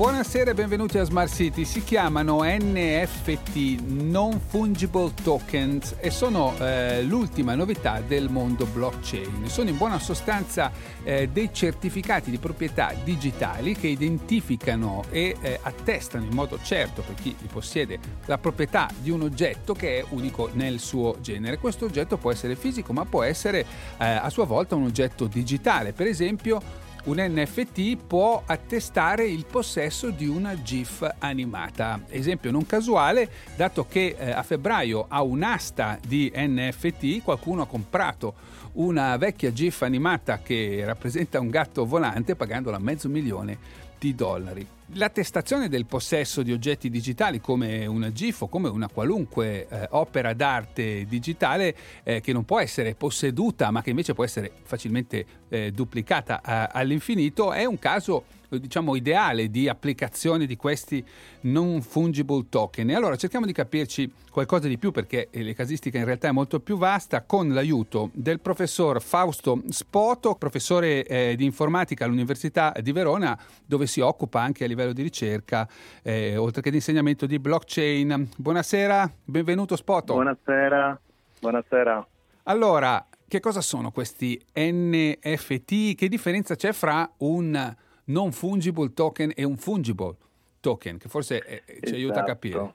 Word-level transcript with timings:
Buonasera 0.00 0.52
e 0.52 0.54
benvenuti 0.54 0.96
a 0.96 1.04
Smart 1.04 1.30
City. 1.30 1.66
Si 1.66 1.84
chiamano 1.84 2.40
NFT, 2.42 3.80
Non 3.82 4.40
Fungible 4.40 5.12
Tokens, 5.22 5.96
e 6.00 6.08
sono 6.08 6.56
eh, 6.58 7.02
l'ultima 7.02 7.54
novità 7.54 8.00
del 8.00 8.30
mondo 8.30 8.64
blockchain. 8.64 9.46
Sono 9.50 9.68
in 9.68 9.76
buona 9.76 9.98
sostanza 9.98 10.72
eh, 11.02 11.28
dei 11.28 11.52
certificati 11.52 12.30
di 12.30 12.38
proprietà 12.38 12.94
digitali 13.04 13.74
che 13.74 13.88
identificano 13.88 15.04
e 15.10 15.36
eh, 15.38 15.60
attestano 15.60 16.24
in 16.24 16.32
modo 16.32 16.58
certo 16.62 17.02
per 17.02 17.16
chi 17.16 17.36
li 17.38 17.48
possiede 17.52 17.98
la 18.24 18.38
proprietà 18.38 18.88
di 18.98 19.10
un 19.10 19.20
oggetto 19.20 19.74
che 19.74 19.98
è 19.98 20.04
unico 20.08 20.48
nel 20.54 20.78
suo 20.78 21.18
genere. 21.20 21.58
Questo 21.58 21.84
oggetto 21.84 22.16
può 22.16 22.32
essere 22.32 22.56
fisico, 22.56 22.94
ma 22.94 23.04
può 23.04 23.22
essere 23.22 23.66
eh, 23.98 24.06
a 24.06 24.30
sua 24.30 24.46
volta 24.46 24.76
un 24.76 24.84
oggetto 24.84 25.26
digitale. 25.26 25.92
Per 25.92 26.06
esempio, 26.06 26.88
un 27.04 27.16
NFT 27.18 27.96
può 27.96 28.42
attestare 28.44 29.26
il 29.26 29.46
possesso 29.46 30.10
di 30.10 30.26
una 30.26 30.62
GIF 30.62 31.08
animata. 31.18 32.02
Esempio 32.08 32.50
non 32.50 32.66
casuale, 32.66 33.30
dato 33.56 33.86
che 33.88 34.16
eh, 34.18 34.30
a 34.30 34.42
febbraio 34.42 35.06
a 35.08 35.22
un'asta 35.22 35.98
di 36.06 36.30
NFT 36.34 37.22
qualcuno 37.22 37.62
ha 37.62 37.66
comprato 37.66 38.34
una 38.72 39.16
vecchia 39.16 39.52
GIF 39.52 39.82
animata 39.82 40.40
che 40.42 40.82
rappresenta 40.84 41.40
un 41.40 41.48
gatto 41.48 41.86
volante 41.86 42.36
pagandola 42.36 42.78
mezzo 42.78 43.08
milione 43.08 43.88
di 44.00 44.14
dollari. 44.14 44.66
L'attestazione 44.94 45.68
del 45.68 45.86
possesso 45.86 46.42
di 46.42 46.52
oggetti 46.52 46.88
digitali 46.90 47.40
come 47.40 47.86
una 47.86 48.10
GIF 48.10 48.40
o 48.40 48.48
come 48.48 48.68
una 48.68 48.88
qualunque 48.88 49.68
eh, 49.68 49.86
opera 49.90 50.32
d'arte 50.32 51.04
digitale 51.04 51.76
eh, 52.02 52.20
che 52.20 52.32
non 52.32 52.44
può 52.44 52.58
essere 52.58 52.94
posseduta 52.96 53.70
ma 53.70 53.82
che 53.82 53.90
invece 53.90 54.14
può 54.14 54.24
essere 54.24 54.50
facilmente 54.64 55.24
eh, 55.48 55.70
duplicata 55.70 56.40
all'infinito 56.42 57.52
è 57.52 57.66
un 57.66 57.78
caso 57.78 58.24
diciamo, 58.58 58.96
ideale 58.96 59.50
di 59.50 59.68
applicazione 59.68 60.46
di 60.46 60.56
questi 60.56 61.04
non 61.42 61.80
fungible 61.82 62.46
token. 62.48 62.90
E 62.90 62.94
allora 62.94 63.16
cerchiamo 63.16 63.46
di 63.46 63.52
capirci 63.52 64.10
qualcosa 64.30 64.68
di 64.68 64.78
più 64.78 64.90
perché 64.90 65.28
le 65.30 65.54
casistiche 65.54 65.98
in 65.98 66.04
realtà 66.04 66.28
è 66.28 66.32
molto 66.32 66.60
più 66.60 66.76
vasta 66.76 67.22
con 67.22 67.48
l'aiuto 67.52 68.10
del 68.12 68.40
professor 68.40 69.00
Fausto 69.02 69.62
Spoto, 69.68 70.34
professore 70.34 71.04
eh, 71.04 71.34
di 71.36 71.44
informatica 71.44 72.04
all'Università 72.04 72.72
di 72.80 72.92
Verona, 72.92 73.38
dove 73.64 73.86
si 73.86 74.00
occupa 74.00 74.40
anche 74.40 74.64
a 74.64 74.66
livello 74.66 74.92
di 74.92 75.02
ricerca, 75.02 75.68
eh, 76.02 76.36
oltre 76.36 76.62
che 76.62 76.70
di 76.70 76.76
insegnamento 76.76 77.26
di 77.26 77.38
blockchain. 77.38 78.28
Buonasera, 78.36 79.10
benvenuto 79.24 79.76
Spoto. 79.76 80.14
Buonasera, 80.14 81.00
buonasera. 81.40 82.06
Allora, 82.44 83.06
che 83.28 83.38
cosa 83.38 83.60
sono 83.60 83.92
questi 83.92 84.40
NFT? 84.54 85.94
Che 85.94 86.08
differenza 86.08 86.56
c'è 86.56 86.72
fra 86.72 87.08
un 87.18 87.76
non 88.10 88.32
fungible 88.32 88.92
token 88.92 89.32
e 89.34 89.44
un 89.44 89.56
fungible 89.56 90.16
token, 90.60 90.98
che 90.98 91.08
forse 91.08 91.38
è, 91.38 91.62
ci 91.64 91.74
esatto. 91.80 91.94
aiuta 91.94 92.12
a 92.12 92.22
esatto. 92.22 92.32
capire. 92.32 92.74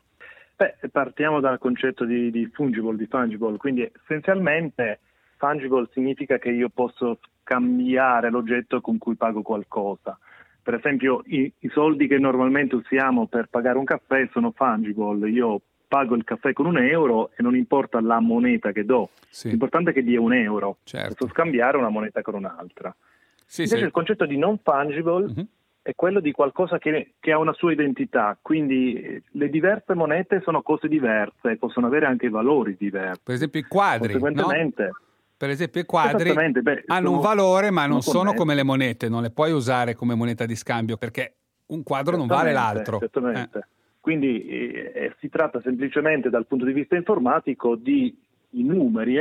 Beh, 0.55 0.89
partiamo 0.89 1.41
dal 1.41 1.59
concetto 1.59 2.05
di, 2.05 2.31
di, 2.31 2.49
fungible, 2.53 2.95
di 2.95 3.05
fungible, 3.07 3.57
quindi 3.57 3.89
essenzialmente 4.03 4.99
fungible 5.37 5.89
significa 5.91 6.37
che 6.37 6.49
io 6.49 6.69
posso 6.69 7.19
cambiare 7.43 8.29
l'oggetto 8.29 8.79
con 8.79 8.97
cui 8.97 9.15
pago 9.15 9.41
qualcosa. 9.41 10.17
Per 10.63 10.73
esempio 10.73 11.21
i, 11.25 11.51
i 11.59 11.69
soldi 11.69 12.07
che 12.07 12.17
normalmente 12.17 12.75
usiamo 12.75 13.27
per 13.27 13.47
pagare 13.49 13.77
un 13.77 13.83
caffè 13.83 14.27
sono 14.31 14.51
fungible, 14.55 15.29
io 15.29 15.61
pago 15.87 16.15
il 16.15 16.23
caffè 16.23 16.53
con 16.53 16.65
un 16.65 16.77
euro 16.77 17.31
e 17.35 17.43
non 17.43 17.55
importa 17.55 18.01
la 18.01 18.19
moneta 18.19 18.71
che 18.71 18.85
do, 18.85 19.09
sì. 19.29 19.49
l'importante 19.49 19.91
è 19.91 19.93
che 19.93 20.03
dia 20.03 20.19
un 20.19 20.33
euro, 20.33 20.77
certo. 20.83 21.15
posso 21.15 21.31
scambiare 21.31 21.77
una 21.77 21.89
moneta 21.89 22.21
con 22.21 22.35
un'altra. 22.35 22.95
Sì, 23.45 23.61
Invece 23.61 23.79
sì. 23.79 23.85
il 23.85 23.91
concetto 23.91 24.25
di 24.25 24.37
non 24.37 24.59
fungible 24.61 25.25
uh-huh. 25.25 25.47
è 25.81 25.93
quello 25.95 26.19
di 26.19 26.31
qualcosa 26.31 26.77
che, 26.77 27.13
che, 27.19 27.31
ha 27.31 27.37
una 27.37 27.53
sua 27.53 27.71
identità, 27.71 28.37
quindi 28.41 28.93
eh, 28.93 29.23
le 29.31 29.49
diverse 29.49 29.93
monete 29.93 30.41
sono 30.43 30.61
cose 30.61 30.87
diverse, 30.87 31.57
possono 31.57 31.87
avere 31.87 32.07
anche 32.07 32.29
valori 32.29 32.75
diversi. 32.77 33.21
Per 33.23 33.35
esempio 33.35 33.59
i 33.59 33.63
quadri, 33.63 34.13
Conseguentemente, 34.13 34.83
no? 34.83 34.99
Per 35.37 35.49
esempio 35.49 35.81
i 35.81 35.85
quadri 35.85 36.33
beh, 36.33 36.83
hanno 36.87 37.07
sono, 37.07 37.17
un 37.17 37.21
valore 37.21 37.69
ma 37.69 37.85
non 37.85 38.01
sono, 38.01 38.33
come 38.33 38.55
le 38.55 38.63
monete, 38.63 39.09
non 39.09 39.21
le 39.21 39.31
puoi 39.31 39.51
usare 39.51 39.93
come 39.93 40.15
moneta 40.15 40.45
di 40.45 40.55
scambio 40.55 40.95
perché 40.95 41.35
un 41.67 41.83
quadro 41.83 42.15
non 42.15 42.27
vale 42.27 42.53
l'altro. 42.53 42.97
Esattamente. 42.97 43.57
Eh. 43.59 43.65
Quindi 43.99 44.45
eh, 44.45 44.91
eh, 44.93 45.15
si 45.19 45.29
tratta 45.29 45.59
semplicemente 45.61 46.29
dal 46.29 46.45
punto 46.45 46.63
di 46.63 46.73
vista 46.73 46.95
informatico 46.95 47.75
di 47.75 48.15
i 48.51 48.63
numeri 48.63 49.17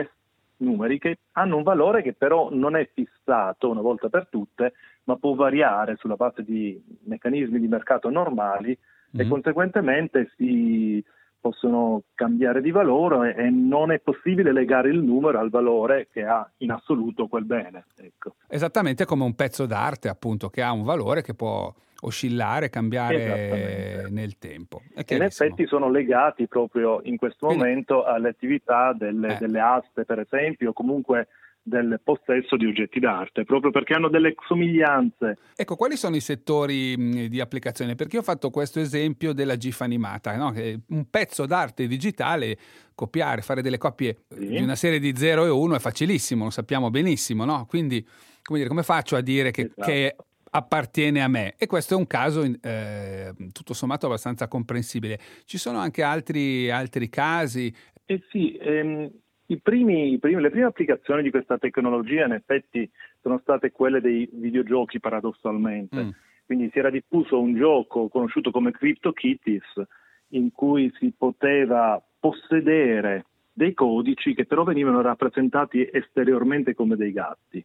numeri 0.59 0.99
che 0.99 1.19
hanno 1.33 1.57
un 1.57 1.63
valore 1.63 2.03
che 2.03 2.13
però 2.13 2.49
non 2.51 2.77
è 2.77 2.89
fissato 2.93 3.71
una 3.71 3.81
volta 3.81 4.09
per 4.09 4.29
tutte, 4.29 4.75
ma 5.05 5.17
può 5.17 5.35
variare 5.35 5.97
sulla 5.97 6.17
base 6.17 6.43
di 6.43 6.81
meccanismi 7.05 7.59
di 7.59 7.69
mercato 7.69 8.11
normali 8.11 8.77
mm-hmm. 8.77 9.27
e 9.27 9.29
conseguentemente 9.29 10.33
si 10.37 11.05
possono 11.45 12.05
cambiare 12.15 12.63
di 12.63 12.71
valore 12.71 13.35
e 13.35 13.51
non 13.51 13.93
è 13.93 13.99
possibile 13.99 14.51
legare 14.51 14.89
il 14.89 15.01
numero 15.01 15.39
al 15.39 15.51
valore 15.51 16.09
che 16.11 16.25
ha 16.25 16.51
in 16.59 16.71
assoluto 16.71 17.27
quel 17.27 17.45
bene. 17.45 17.85
Ecco. 17.97 18.37
Esattamente 18.49 19.05
come 19.05 19.25
un 19.25 19.35
pezzo 19.35 19.67
d'arte, 19.67 20.09
appunto, 20.09 20.49
che 20.49 20.63
ha 20.63 20.73
un 20.73 20.85
valore 20.85 21.21
che 21.21 21.35
può 21.35 21.71
oscillare, 22.05 22.71
cambiare 22.71 24.09
nel 24.11 24.39
tempo. 24.39 24.83
In 25.09 25.23
effetti 25.23 25.67
sono 25.67 25.91
legati 25.91 26.47
proprio 26.47 27.01
in 27.05 27.17
questo 27.17 27.47
Quindi, 27.47 27.65
momento 27.65 28.05
alle 28.05 28.29
attività 28.29 28.93
delle, 28.93 29.35
eh. 29.35 29.39
delle 29.39 29.61
aste, 29.61 30.05
per 30.05 30.21
esempio, 30.21 30.71
o 30.71 30.73
comunque 30.73 31.29
del 31.67 31.99
possesso 32.05 32.57
di 32.57 32.67
oggetti 32.67 33.01
d'arte, 33.01 33.45
proprio 33.45 33.71
perché 33.71 33.95
hanno 33.95 34.11
delle 34.11 34.35
somiglianze. 34.47 35.39
Ecco, 35.57 35.77
quali 35.77 35.97
sono 35.97 36.15
i 36.15 36.21
settori 36.21 37.29
di 37.31 37.41
applicazione? 37.41 37.95
Perché 37.95 38.17
io 38.17 38.21
ho 38.21 38.25
fatto 38.25 38.51
questo 38.51 38.81
esempio 38.81 39.33
della 39.33 39.57
GIF 39.57 39.81
animata, 39.81 40.37
no? 40.37 40.53
un 40.89 41.09
pezzo 41.09 41.47
d'arte 41.47 41.87
digitale, 41.87 42.59
copiare, 42.95 43.41
fare 43.41 43.63
delle 43.63 43.79
copie 43.79 44.25
sì. 44.29 44.49
di 44.49 44.63
una 44.63 44.77
serie 44.77 44.99
di 44.99 45.17
0 45.17 45.47
e 45.47 45.49
1 45.49 45.75
è 45.75 45.79
facilissimo, 45.79 46.45
lo 46.45 46.51
sappiamo 46.51 46.91
benissimo, 46.91 47.47
no? 47.47 47.65
Quindi, 47.67 48.07
come, 48.43 48.59
dire, 48.59 48.69
come 48.69 48.83
faccio 48.83 49.17
a 49.17 49.23
dire 49.23 49.51
che, 49.51 49.63
esatto. 49.63 49.87
che 49.87 50.17
appartiene 50.57 51.21
a 51.21 51.29
me 51.29 51.55
e 51.59 51.67
questo 51.67 51.95
è 51.95 51.97
un 51.97 52.07
caso 52.07 52.43
eh, 52.43 53.33
tutto 53.53 53.75
sommato 53.75 54.07
abbastanza 54.07 54.47
comprensibile. 54.47 55.19
Ci 55.45 55.59
sono 55.59 55.79
anche 55.79 56.03
altri, 56.03 56.71
altri 56.71 57.09
casi? 57.09 57.75
Eh 58.07 58.23
sì, 58.31 58.57
ehm, 58.57 59.11
i 59.47 59.59
primi, 59.61 60.13
i 60.13 60.19
primi, 60.19 60.41
le 60.41 60.51
prime 60.51 60.67
applicazioni 60.67 61.23
di 61.23 61.31
questa 61.31 61.59
tecnologia 61.59 62.25
in 62.27 62.33
effetti 62.33 62.89
sono 63.21 63.39
state 63.39 63.73
quelle 63.73 64.01
dei 64.01 64.29
videogiochi 64.33 65.01
paradossalmente. 65.01 66.03
Mm. 66.03 66.09
Quindi 66.47 66.71
si 66.73 66.79
era 66.79 66.91
diffuso 66.91 67.41
un 67.41 67.57
gioco 67.57 68.09
conosciuto 68.09 68.51
come 68.51 68.71
CryptoKitties 68.71 69.83
in 70.29 70.53
cui 70.53 70.93
si 71.01 71.13
poteva 71.17 72.01
possedere 72.21 73.25
dei 73.53 73.75
codici 73.75 74.35
che 74.35 74.47
però 74.47 74.63
venivano 74.63 75.01
rappresentati 75.01 75.89
esteriormente 75.91 76.75
come 76.75 76.97
dei 76.97 77.13
gatti. 77.13 77.65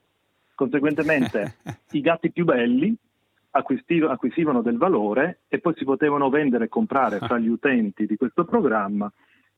Conseguentemente 0.60 1.56
i 1.92 2.02
gatti 2.02 2.32
più 2.32 2.44
belli 2.44 2.94
acquisivano 3.52 4.62
del 4.62 4.78
valore 4.78 5.40
e 5.48 5.60
poi 5.60 5.74
si 5.78 5.86
potevano 5.86 6.30
vendere 6.30 6.66
e 6.66 6.68
comprare 6.68 7.18
tra 7.18 7.38
gli 7.38 7.48
utenti 7.48 8.06
di 8.06 8.18
questo 8.18 8.44
programma 8.44 9.10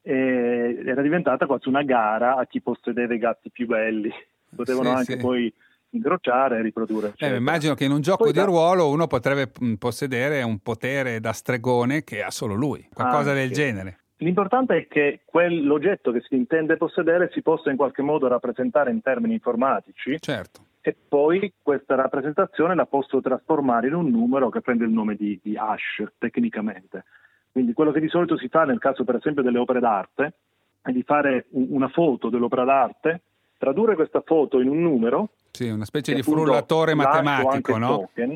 e 0.04 0.80
era 0.86 1.02
diventata 1.02 1.48
quasi 1.48 1.70
una 1.70 1.82
gara 1.82 2.36
a 2.36 2.46
chi 2.46 2.62
possedeva 2.62 3.16
i 3.16 3.18
gatti 3.18 3.50
più 3.50 3.66
belli. 3.66 4.12
Potevano 4.56 4.90
sì, 4.90 4.96
anche 4.96 5.14
sì. 5.14 5.18
poi 5.18 5.52
incrociare 5.90 6.60
e 6.60 6.62
riprodurre. 6.62 7.14
Eh, 7.18 7.36
immagino 7.36 7.74
che 7.74 7.86
in 7.86 7.92
un 7.94 8.02
gioco 8.02 8.26
poi 8.26 8.34
di 8.34 8.40
ruolo 8.42 8.88
uno 8.88 9.08
potrebbe 9.08 9.52
possedere 9.80 10.44
un 10.44 10.60
potere 10.60 11.20
da 11.20 11.34
stregone 11.34 12.04
che 12.04 12.22
ha 12.22 12.30
solo 12.30 12.54
lui, 12.54 12.88
qualcosa 12.94 13.32
anche. 13.32 13.42
del 13.42 13.52
genere. 13.52 14.00
L'importante 14.18 14.78
è 14.78 14.88
che 14.88 15.22
quell'oggetto 15.26 16.12
che 16.12 16.22
si 16.22 16.36
intende 16.36 16.78
possedere 16.78 17.32
si 17.34 17.42
possa 17.42 17.72
in 17.72 17.78
qualche 17.78 18.04
modo 18.04 18.28
rappresentare 18.28 18.92
in 18.92 19.02
termini 19.02 19.34
informatici. 19.34 20.18
Certo 20.20 20.70
e 20.82 20.96
poi 21.08 21.54
questa 21.62 21.96
rappresentazione 21.96 22.74
la 22.74 22.86
posso 22.86 23.22
trasformare 23.22 23.88
in 23.88 23.94
un 23.94 24.10
numero 24.10 24.50
che 24.50 24.62
prende 24.62 24.84
il 24.84 24.92
nome 24.92 25.16
di, 25.16 25.40
di 25.42 25.56
hash 25.56 26.04
tecnicamente. 26.18 27.06
Quindi 27.52 27.74
quello 27.74 27.92
che 27.92 28.00
di 28.00 28.08
solito 28.08 28.38
si 28.38 28.48
fa 28.48 28.64
nel 28.64 28.80
caso 28.80 29.04
per 29.04 29.16
esempio 29.16 29.44
delle 29.44 29.60
opere 29.60 29.80
d'arte 29.80 30.34
è 30.82 30.92
di 30.92 31.04
fare 31.04 31.46
una 31.52 31.90
foto 31.90 32.30
dell'opera 32.30 32.64
d'arte, 32.64 33.22
tradurre 33.58 33.96
questa 33.96 34.22
foto 34.22 34.60
in 34.60 34.70
un 34.70 34.82
numero. 34.82 35.30
Sì, 35.52 35.70
una 35.70 35.86
specie 35.86 36.16
di 36.16 36.24
frullatore 36.24 36.96
matematico, 36.96 37.78
no? 37.78 37.88
Token. 37.88 38.36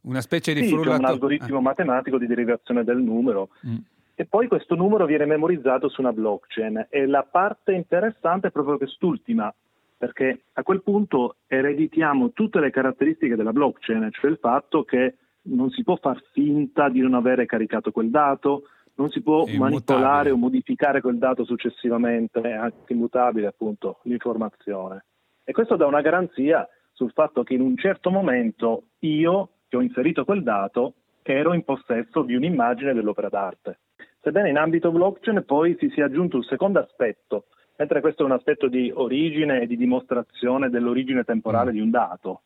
Una 0.00 0.20
specie 0.20 0.54
di 0.54 0.62
sì, 0.62 0.68
frullatore. 0.70 0.98
un 0.98 1.04
algoritmo 1.04 1.58
ah. 1.58 1.62
matematico 1.62 2.18
di 2.18 2.26
derivazione 2.26 2.82
del 2.82 2.98
numero. 2.98 3.50
Mm. 3.66 3.76
E 4.16 4.24
poi 4.24 4.48
questo 4.48 4.74
numero 4.74 5.04
viene 5.06 5.26
memorizzato 5.26 5.88
su 5.88 6.00
una 6.00 6.12
blockchain. 6.12 6.88
E 6.90 7.06
la 7.06 7.22
parte 7.22 7.72
interessante 7.72 8.48
è 8.48 8.50
proprio 8.50 8.78
quest'ultima 8.78 9.54
perché 9.98 10.44
a 10.52 10.62
quel 10.62 10.82
punto 10.82 11.38
ereditiamo 11.48 12.30
tutte 12.30 12.60
le 12.60 12.70
caratteristiche 12.70 13.34
della 13.34 13.52
blockchain, 13.52 14.08
cioè 14.12 14.30
il 14.30 14.38
fatto 14.38 14.84
che 14.84 15.16
non 15.48 15.70
si 15.70 15.82
può 15.82 15.96
far 15.96 16.22
finta 16.32 16.88
di 16.88 17.00
non 17.00 17.14
avere 17.14 17.46
caricato 17.46 17.90
quel 17.90 18.10
dato, 18.10 18.68
non 18.94 19.10
si 19.10 19.20
può 19.22 19.44
manipolare 19.46 20.30
o 20.30 20.36
modificare 20.36 21.00
quel 21.00 21.18
dato 21.18 21.44
successivamente, 21.44 22.40
è 22.40 22.52
anche 22.52 22.92
immutabile 22.92 23.48
appunto 23.48 23.98
l'informazione. 24.04 25.04
E 25.44 25.52
questo 25.52 25.76
dà 25.76 25.86
una 25.86 26.00
garanzia 26.00 26.68
sul 26.92 27.12
fatto 27.12 27.42
che 27.42 27.54
in 27.54 27.60
un 27.60 27.76
certo 27.76 28.10
momento 28.10 28.84
io, 29.00 29.50
che 29.68 29.76
ho 29.76 29.80
inserito 29.80 30.24
quel 30.24 30.42
dato, 30.42 30.94
ero 31.22 31.52
in 31.52 31.62
possesso 31.62 32.22
di 32.22 32.34
un'immagine 32.34 32.94
dell'opera 32.94 33.28
d'arte. 33.28 33.80
Sebbene 34.20 34.48
in 34.50 34.56
ambito 34.56 34.90
blockchain 34.90 35.44
poi 35.44 35.76
si 35.78 35.90
sia 35.90 36.06
aggiunto 36.06 36.36
un 36.36 36.42
secondo 36.42 36.80
aspetto, 36.80 37.46
mentre 37.78 38.00
questo 38.00 38.22
è 38.22 38.26
un 38.26 38.32
aspetto 38.32 38.68
di 38.68 38.90
origine 38.92 39.62
e 39.62 39.66
di 39.66 39.76
dimostrazione 39.76 40.68
dell'origine 40.68 41.24
temporale 41.24 41.70
mm. 41.70 41.74
di 41.74 41.80
un 41.80 41.90
dato. 41.90 42.42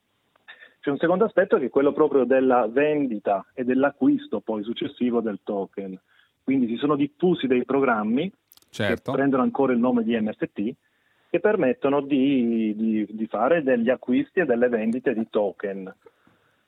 C'è 0.81 0.90
un 0.90 0.99
secondo 0.99 1.25
aspetto 1.25 1.58
che 1.58 1.67
è 1.67 1.70
quello 1.70 1.93
proprio 1.93 2.25
della 2.25 2.67
vendita 2.67 3.46
e 3.55 3.64
dell'acquisto 3.64 4.40
poi 4.40 4.62
successivo 4.62 5.20
del 5.20 5.40
token. 5.43 5.99
Quindi 6.43 6.67
si 6.67 6.76
sono 6.76 6.96
diffusi 6.96 7.46
dei 7.46 7.64
programmi 7.64 8.31
certo. 8.69 9.11
che 9.11 9.17
prendono 9.17 9.43
ancora 9.43 9.73
il 9.73 9.79
nome 9.79 10.02
di 10.02 10.20
NFT 10.20 10.75
che 11.31 11.40
permettono 11.40 12.02
di, 12.02 12.75
di, 12.76 13.06
di 13.08 13.26
fare 13.26 13.62
degli 13.62 13.88
acquisti 13.88 14.40
e 14.40 14.44
delle 14.44 14.69
vendite 14.69 15.14
di 15.14 15.26
token 15.31 15.90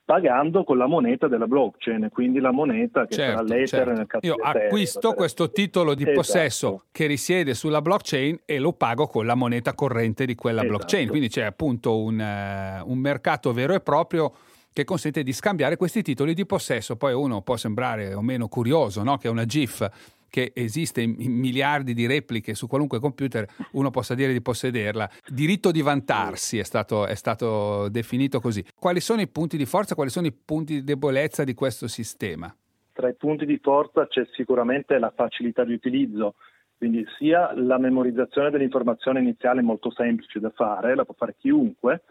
pagando 0.04 0.64
con 0.64 0.76
la 0.76 0.86
moneta 0.86 1.28
della 1.28 1.46
blockchain, 1.46 2.08
quindi 2.12 2.38
la 2.38 2.50
moneta 2.50 3.06
che 3.06 3.14
certo, 3.14 3.38
sarà 3.38 3.42
l'Ether 3.42 3.66
certo. 3.66 3.92
nel 3.92 4.06
caso 4.06 4.26
Io 4.26 4.34
acquisto 4.34 4.98
Ether. 4.98 5.14
questo 5.14 5.50
titolo 5.50 5.94
di 5.94 6.02
esatto. 6.02 6.16
possesso 6.16 6.82
che 6.92 7.06
risiede 7.06 7.54
sulla 7.54 7.80
blockchain 7.80 8.40
e 8.44 8.58
lo 8.58 8.72
pago 8.74 9.06
con 9.06 9.24
la 9.24 9.34
moneta 9.34 9.72
corrente 9.74 10.26
di 10.26 10.34
quella 10.34 10.62
esatto. 10.62 10.76
blockchain, 10.76 11.08
quindi 11.08 11.28
c'è 11.28 11.42
appunto 11.42 11.98
un, 11.98 12.18
uh, 12.18 12.90
un 12.90 12.98
mercato 12.98 13.52
vero 13.52 13.74
e 13.74 13.80
proprio 13.80 14.32
che 14.74 14.84
consente 14.84 15.22
di 15.22 15.32
scambiare 15.32 15.76
questi 15.76 16.02
titoli 16.02 16.34
di 16.34 16.44
possesso. 16.44 16.96
Poi 16.96 17.14
uno 17.14 17.42
può 17.42 17.56
sembrare 17.56 18.12
o 18.12 18.20
meno 18.20 18.48
curioso, 18.48 19.02
no? 19.02 19.16
che 19.16 19.28
una 19.28 19.46
GIF 19.46 19.88
che 20.34 20.50
esiste 20.52 21.00
in 21.00 21.14
miliardi 21.16 21.94
di 21.94 22.08
repliche 22.08 22.54
su 22.54 22.66
qualunque 22.66 22.98
computer, 22.98 23.46
uno 23.74 23.90
possa 23.90 24.16
dire 24.16 24.32
di 24.32 24.42
possederla. 24.42 25.08
Diritto 25.28 25.70
di 25.70 25.80
vantarsi 25.80 26.58
è 26.58 26.64
stato, 26.64 27.06
è 27.06 27.14
stato 27.14 27.88
definito 27.88 28.40
così. 28.40 28.64
Quali 28.76 28.98
sono 28.98 29.20
i 29.20 29.28
punti 29.28 29.56
di 29.56 29.64
forza, 29.64 29.94
quali 29.94 30.10
sono 30.10 30.26
i 30.26 30.32
punti 30.32 30.74
di 30.74 30.82
debolezza 30.82 31.44
di 31.44 31.54
questo 31.54 31.86
sistema? 31.86 32.52
Tra 32.92 33.08
i 33.08 33.14
punti 33.14 33.46
di 33.46 33.60
forza 33.62 34.08
c'è 34.08 34.26
sicuramente 34.32 34.98
la 34.98 35.12
facilità 35.14 35.62
di 35.62 35.74
utilizzo, 35.74 36.34
quindi 36.76 37.06
sia 37.16 37.52
la 37.54 37.78
memorizzazione 37.78 38.50
dell'informazione 38.50 39.20
iniziale 39.20 39.62
molto 39.62 39.92
semplice 39.92 40.40
da 40.40 40.50
fare, 40.50 40.96
la 40.96 41.04
può 41.04 41.14
fare 41.16 41.36
chiunque, 41.38 42.02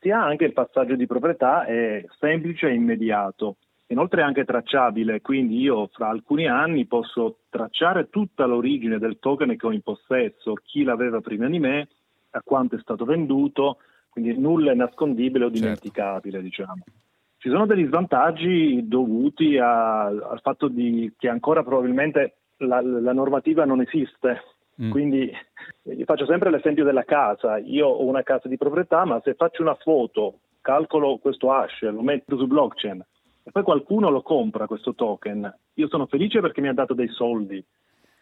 sia 0.00 0.22
anche 0.22 0.44
il 0.44 0.52
passaggio 0.52 0.96
di 0.96 1.06
proprietà 1.06 1.64
è 1.64 2.04
semplice 2.18 2.68
e 2.68 2.74
immediato. 2.74 3.56
Inoltre 3.94 4.22
è 4.22 4.24
anche 4.24 4.44
tracciabile, 4.44 5.20
quindi 5.20 5.60
io 5.60 5.86
fra 5.92 6.08
alcuni 6.08 6.48
anni 6.48 6.84
posso 6.84 7.38
tracciare 7.48 8.10
tutta 8.10 8.44
l'origine 8.44 8.98
del 8.98 9.20
token 9.20 9.56
che 9.56 9.66
ho 9.66 9.70
in 9.70 9.82
possesso, 9.82 10.54
chi 10.64 10.82
l'aveva 10.82 11.20
prima 11.20 11.46
di 11.46 11.60
me, 11.60 11.86
a 12.30 12.42
quanto 12.44 12.74
è 12.74 12.80
stato 12.80 13.04
venduto, 13.04 13.78
quindi 14.10 14.36
nulla 14.36 14.72
è 14.72 14.74
nascondibile 14.74 15.44
o 15.44 15.48
certo. 15.48 15.60
dimenticabile, 15.62 16.40
certo. 16.40 16.46
diciamo. 16.48 16.82
Ci 17.36 17.48
sono 17.48 17.66
degli 17.66 17.86
svantaggi 17.86 18.88
dovuti 18.88 19.58
a, 19.58 20.06
al 20.06 20.40
fatto 20.42 20.66
di, 20.66 21.12
che 21.16 21.28
ancora 21.28 21.62
probabilmente 21.62 22.38
la, 22.58 22.82
la 22.82 23.12
normativa 23.12 23.64
non 23.64 23.80
esiste, 23.80 24.42
mm. 24.82 24.90
quindi 24.90 25.30
io 25.82 26.04
faccio 26.04 26.26
sempre 26.26 26.50
l'esempio 26.50 26.82
della 26.82 27.04
casa, 27.04 27.58
io 27.58 27.86
ho 27.86 28.04
una 28.04 28.24
casa 28.24 28.48
di 28.48 28.56
proprietà, 28.56 29.04
ma 29.04 29.20
se 29.22 29.34
faccio 29.34 29.62
una 29.62 29.76
foto, 29.76 30.40
calcolo 30.62 31.18
questo 31.18 31.52
hash, 31.52 31.82
lo 31.82 32.02
metto 32.02 32.36
su 32.36 32.48
blockchain, 32.48 33.04
poi 33.54 33.62
qualcuno 33.62 34.10
lo 34.10 34.20
compra 34.22 34.66
questo 34.66 34.96
token, 34.96 35.58
io 35.74 35.86
sono 35.86 36.06
felice 36.06 36.40
perché 36.40 36.60
mi 36.60 36.66
ha 36.66 36.72
dato 36.72 36.92
dei 36.92 37.06
soldi. 37.10 37.64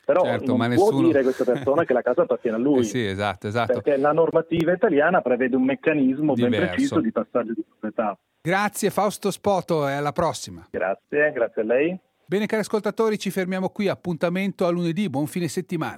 Però 0.05 0.25
certo, 0.25 0.55
non 0.55 0.59
può 0.59 0.67
nessuno... 0.67 1.07
dire 1.07 1.21
a 1.21 1.23
questa 1.23 1.45
persona 1.45 1.85
che 1.85 1.95
la 1.95 2.03
casa 2.03 2.21
appartiene 2.21 2.59
a 2.59 2.61
lui. 2.61 2.81
Eh 2.81 2.85
sì, 2.85 3.07
esatto, 3.07 3.47
esatto. 3.47 3.81
Perché 3.81 3.97
la 3.97 4.13
normativa 4.13 4.73
italiana 4.73 5.23
prevede 5.23 5.57
un 5.57 5.63
meccanismo 5.63 6.35
Diverso. 6.35 6.59
ben 6.59 6.69
preciso 6.69 7.01
di 7.01 7.13
passaggio 7.13 7.55
di 7.55 7.65
proprietà. 7.67 8.19
Grazie 8.43 8.91
Fausto 8.91 9.31
Spoto 9.31 9.89
e 9.89 9.93
alla 9.93 10.13
prossima. 10.13 10.67
Grazie, 10.71 11.33
grazie 11.33 11.63
a 11.63 11.65
lei. 11.65 11.99
Bene 12.27 12.45
cari 12.45 12.61
ascoltatori, 12.61 13.19
ci 13.19 13.31
fermiamo 13.31 13.71
qui, 13.71 13.89
appuntamento 13.89 14.67
a 14.67 14.71
lunedì, 14.71 15.09
buon 15.09 15.27
fine 15.27 15.49
settimana. 15.49 15.91